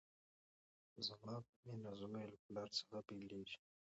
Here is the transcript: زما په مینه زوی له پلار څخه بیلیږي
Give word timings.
زما 1.07 1.35
په 1.47 1.53
مینه 1.65 1.91
زوی 1.99 2.09
له 2.31 2.37
پلار 2.45 2.67
څخه 2.77 2.97
بیلیږي 3.07 3.57